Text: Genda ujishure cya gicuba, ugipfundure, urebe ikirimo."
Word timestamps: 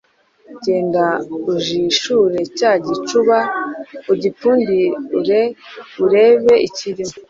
Genda 0.63 1.05
ujishure 1.53 2.39
cya 2.57 2.71
gicuba, 2.85 3.37
ugipfundure, 4.11 5.41
urebe 6.03 6.53
ikirimo." 6.67 7.13